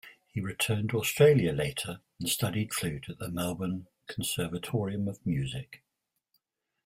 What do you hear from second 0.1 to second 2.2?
He returned to Australia later